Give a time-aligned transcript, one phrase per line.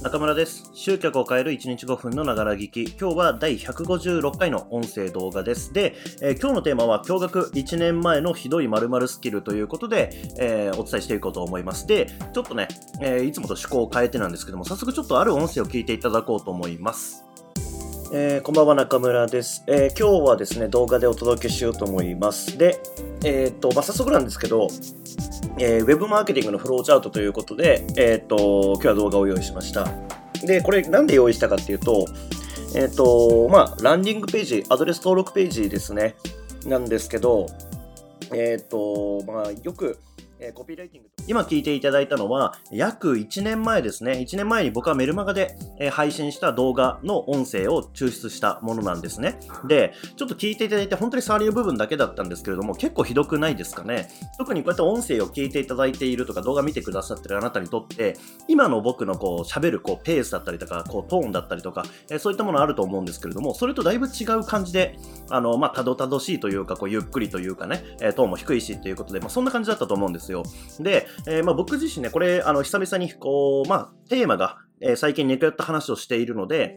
[0.00, 0.70] 中村です。
[0.74, 2.84] 集客を変える1日5分のながら聞き。
[2.84, 5.72] 今日は第156回の音声動画です。
[5.72, 11.84] で、えー今日のテーマは驚愕1年前のひどい〇〇スキルということで、えーお伝えしていこうと思います。
[11.88, 12.68] で、ちょっとね、
[13.02, 17.24] えーいつもと趣向を変えてなんですけども、早速ちょっとある音声を聞いていただこうと思います。
[18.12, 22.80] えーこんばんは中村です、えー今日はですね動画でお届けしようと思いますで
[23.24, 24.68] えーっと、まあ、早速なんですけど、
[25.58, 29.88] えーウェブマーケティングのフローチャートということで、えーっと今日は動画を用意しました。
[30.44, 32.06] でこれなんで用意したかっていうと
[32.76, 36.14] えっとまあランディングページアドレス登録ページですね。
[36.64, 37.46] なんですけど
[38.32, 39.98] えっとまあよく
[40.38, 44.12] えーコピーライティング今聞いていただいたのは約1年前ですね。
[44.12, 45.58] 1年前に僕はメルマガで、
[45.92, 49.38] 配信した動画の音声を抽出したものなんですね。
[49.66, 54.08] でちょっと聞いていただいて本当に触りの部分だけだったんですけれども結構ひどくないですかね。
[54.38, 58.16] 特にこうやって音声を聞いていただいているとか動画見てくださってるあなたにとって
[58.48, 64.96] 今の僕のこう喋るこうペースだったりとかこうトーンだったりとか、えそういったものあると思うんですけれどもそれとだいぶ違う感じで
[65.28, 70.42] あのまあたどたどしいというかこうゆっくりというかね、えトーンも低いしということで、まあ、そんな感じだったと思うんですよ。
[70.80, 76.76] で、えーまあ、僕自身ねこれあの久々にこうまあテーマが、えー最近ネットやった話をしているので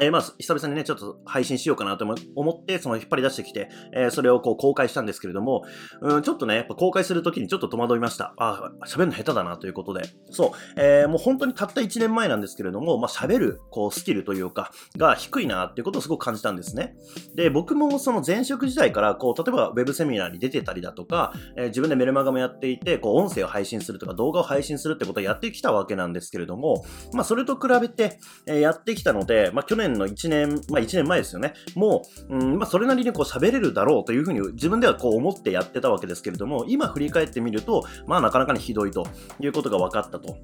[0.00, 5.62] えーまあ、久々にね、ちょっと配信しようかなと思って、その引っ張り出してきて、えーそれをこう公開したんですけれども、
[6.00, 8.34] うん、ちょっとね、やっぱ公開するときにちょっと戸惑いました。
[8.38, 10.02] あ、喋るの下手だなということで。
[10.30, 16.94] そう、えーもう本当にたった1年前なんですけれども、まあ、喋る、こう、スキルというか、が低いなっていうことをすごく感じたんですね。
[17.34, 31.54] で、僕もその前職時代から、こう、例えばウェブセミナーに出てたりだとか、えー自分でメルマガもやっていて、こう、音声を配信するとか、動画を配信するってことをやってきたわけなんですけれども、まあ、それと比べて、えーやってきたので、まあ、去年の1年、まあ、1年前ですよね。
[31.74, 39.06] もう、うん、まあ、それなりにこう喋れるだろうというふうに自分ではこう思ってやってたわけですけれども、今振り返ってみると、まあ、なかなかにひどいと
[39.40, 40.36] いうことが分かったと。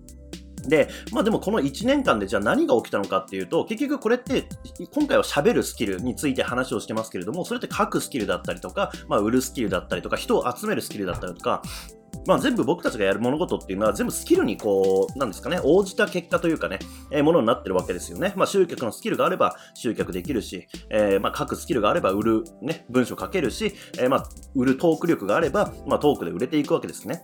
[0.69, 4.49] で、まあでもこの1年間でじゃあ何が起きたのかっていうと、結局これって、
[4.93, 11.63] 今回は喋るスキルについて話をしてますけれども、それって書くスキルだったりとか、まあ売るスキルだったりとか、人を集めるスキルだったりとか、
[12.27, 16.79] まあ、全部僕たちがやる物事っていうのは全部スキルにこう、なんですかね、応じた結果というかね、
[17.11, 18.33] えーものになってるわけですよね。
[18.37, 27.23] まあ、集客のスキルがあれば集客できるし、えーまあ、書くスキルがあれば売る、ね、文章書けるし、えーまあ、売るトーク力があれば、まあ、トークで売れていくわけですね。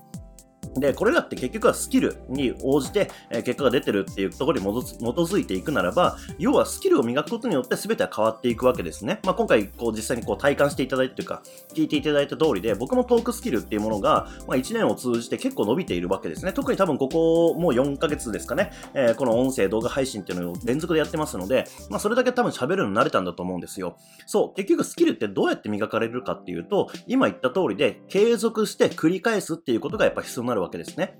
[0.76, 9.20] で、これらって結局はスキルに応じて、え結果が出てるっていうところに基づいていくならば、要はスキルを磨くことによって全ては変わっていくわけですね。
[9.24, 11.42] まあ、今回こう実際にこう体感していただいてというか、
[11.74, 16.52] 聞いていただいた通りで、僕もトークスキルっていうものが、まあ、1年を通じて結構伸びているわけですね。
[16.52, 23.96] 特に多分ここもう4ヶ月ですかね、えーこの音声動画配信っていうのを連続でやってますので、まあ、それだけ多分喋るの慣れたんだと思うんですよ。
[24.26, 31.18] そう、結局スキルってどうやって磨かれるかっていうと、今言った通りで継続して繰り返すっていうことがやっぱ必要になるわけですね。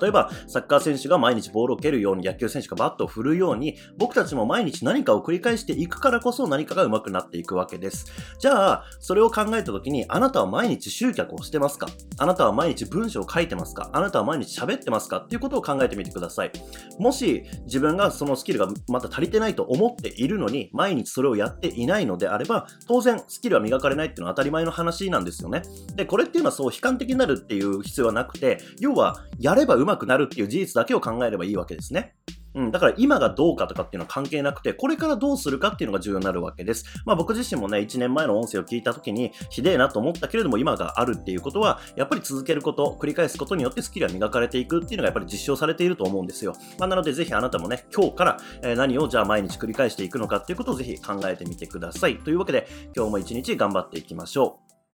[0.00, 8.06] 例えば、サッカー選手が毎日ボールを蹴るように、野球選手がバットを振るように、僕たちも毎日何かを繰り返していくからこそ何かが上手くなっていくわけです。
[8.38, 11.88] じゃあ、それを考えたときに、あなたは毎日集客をしてますか？
[12.18, 13.90] あなたは毎日文章を書いてますか？
[13.92, 15.18] あなたは毎日喋ってますか？
[15.18, 16.52] っていうことを考えてみてください。
[16.98, 25.62] もし、自分がそのスキルがまた足りてないと思っているのに、毎日それをやっていないのであれば、当然、スキルは磨かれないっていうのは当たり前の話なんですよね。
[25.94, 32.14] で、これっていうのはそう悲観的になるっていう必要はなくて、要は、やれば上手くなるっていう事実だけを考えればいいわけですね。
[32.54, 36.84] うん、だから今がどうかとかっていうのは関係なくて、これからどうするかっていうのが重要になるわけです。
[37.04, 46.54] まあ僕自身もね、1年前の音声を聞いた時に、ひでえなと思ったけれども今があるっていうことは、やっぱり続けること、繰り返すことによってスキルは磨かれていくっていうのがやっぱり実証されていると思うんですよ。
[46.78, 52.18] まあなのでぜひあなたもね、今日から何をじゃあ毎日繰り返していくのかっていうことをぜひ考えてみてください。
[52.18, 52.66] というわけで、
[52.96, 54.67] 今日も一日頑張っていきましょう。